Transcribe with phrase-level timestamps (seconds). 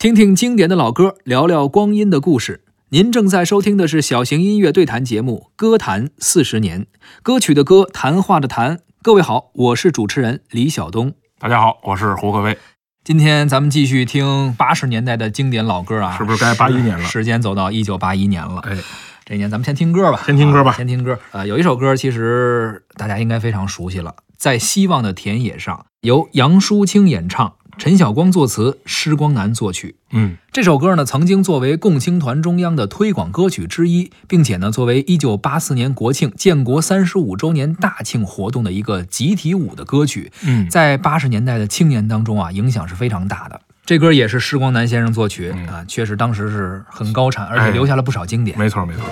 [0.00, 2.64] 听听经典的老歌，聊聊光阴的故事。
[2.88, 6.84] 您正在收听的是小型音乐对谈节目《歌坛四十年》，
[7.22, 8.78] 歌曲的歌，谈话的谈。
[9.02, 11.12] 各位好，我是主持人李晓东。
[11.38, 12.56] 大家好，我是胡可飞。
[13.04, 17.04] 今天咱们继续听八十年代的经典老歌啊，是不是该八一年了？
[17.04, 18.60] 时间走到一九八一年了。
[18.60, 18.78] 哎，
[19.26, 21.18] 这一年咱们先听歌吧，先听歌吧，先听歌。
[21.32, 27.56] 呃，有一首歌其实大家应该非常熟悉了，《在希望的田野上》，由杨淑清演唱。
[27.78, 29.96] 陈晓光作词，施光南作曲。
[30.12, 40.32] 嗯，这首歌呢，曾经作为共青团中央的推广歌曲之一，并且呢，作为一九八四年国庆建国三十五周年大庆活动的一个集体舞的歌曲。
[40.42, 43.60] 嗯，在八十年代的青年当中啊，影响是非常大的。
[43.86, 48.58] 这歌也是施光南先生作曲啊，确实当时是很高产，而且留下了不少经典。
[48.58, 49.04] 没错，没错。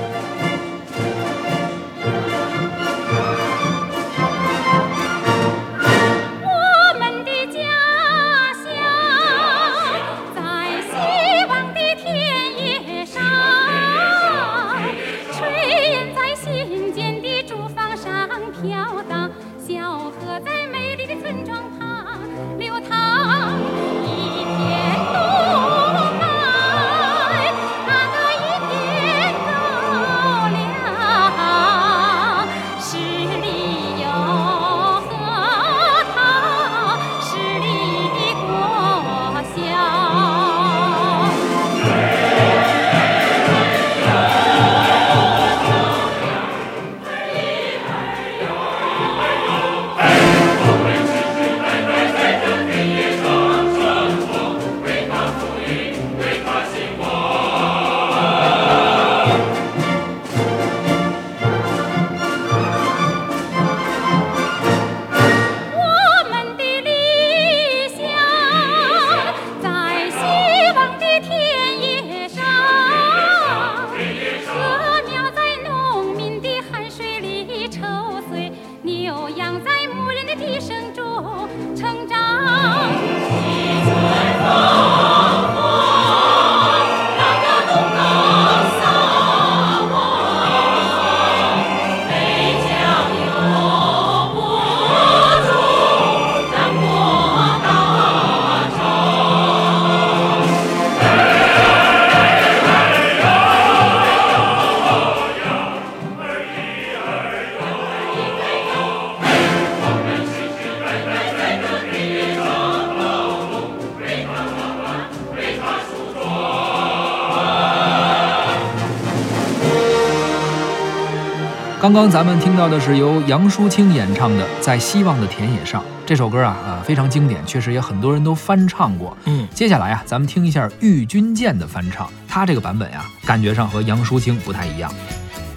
[121.80, 129.16] 刚刚咱们听到的是由杨淑清演唱的《在希望的田野上》这首歌啊，呃，非常经典，确实也很多人都翻唱过。
[129.26, 134.92] 嗯，接下来啊，咱们听一下郁钧剑的翻唱，他这个版本呀，感觉上和杨淑清不太一样。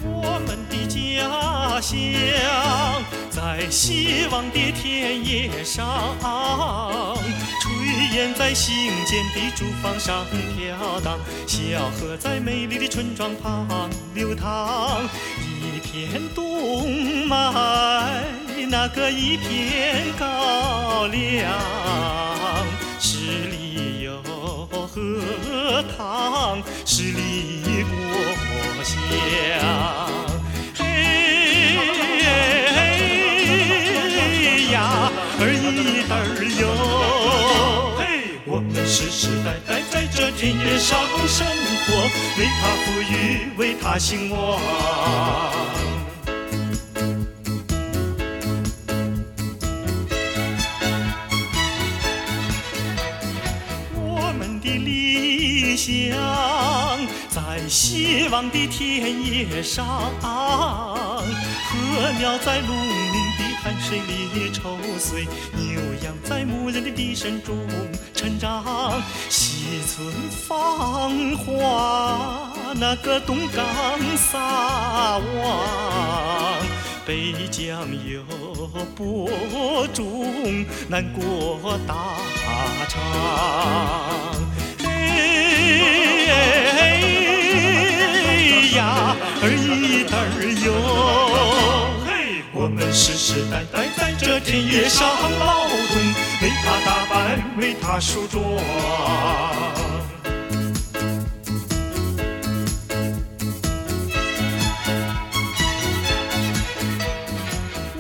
[0.04, 1.98] 我们的家乡
[3.32, 5.84] 在希望的田野上，
[8.12, 11.18] 炊烟在新建的竹房上飘荡，
[11.48, 15.02] 小河在美丽的村庄旁流淌。
[15.40, 18.22] 一片冬麦，
[18.70, 21.50] 那个一片高粱，
[23.00, 23.18] 十
[23.50, 24.22] 里有
[24.88, 30.11] 荷塘，十里果香。
[40.42, 40.98] 田野上
[41.28, 41.46] 生
[41.86, 41.94] 活，
[42.40, 43.14] 为他富裕，
[43.58, 44.60] 为他兴旺。
[53.94, 55.88] 我们的理想
[57.30, 59.86] 在希望的田野上，
[60.24, 60.26] 禾
[62.18, 63.01] 苗在农民的
[63.64, 67.56] 汗水里抽穗，牛羊在牧人的笛声中
[68.12, 69.00] 成长。
[69.30, 70.12] 西村
[70.48, 73.64] 芳华，那个东港
[74.18, 76.60] 撒网，
[77.06, 78.24] 北疆有
[78.96, 79.30] 播
[79.94, 82.18] 种，南国打
[82.90, 83.00] 仗。
[86.28, 86.34] 呀，
[92.94, 95.08] 世世代代在这田野上
[95.40, 95.78] 劳动，
[96.42, 98.44] 为他打扮，为他梳妆。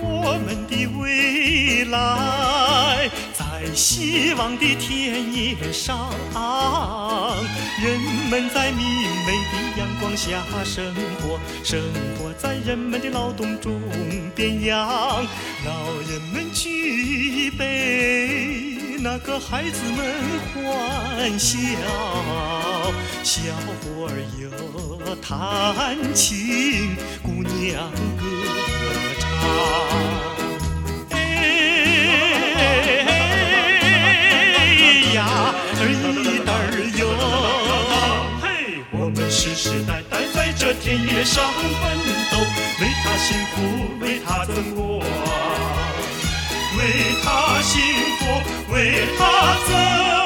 [0.03, 2.40] 我们的未来
[3.63, 6.09] 在希望的田野上。
[7.83, 7.99] 人
[8.29, 10.83] 们在明媚的阳光下生
[11.19, 11.79] 活，生
[12.17, 13.79] 活在人们的劳动中
[14.35, 14.87] 变样。
[15.63, 20.15] 老人们举杯，那个孩子们
[20.55, 21.55] 欢笑，
[23.23, 23.41] 小
[23.83, 24.49] 伙儿又
[25.21, 28.25] 弹琴，姑娘歌
[29.19, 30.10] 唱。
[41.23, 41.97] 上奋
[42.31, 42.39] 斗，
[42.79, 43.55] 为他幸福，
[43.99, 44.99] 为他增光，
[46.77, 46.79] 为
[47.23, 47.79] 他幸
[48.17, 49.21] 福，为他
[49.67, 50.20] 增。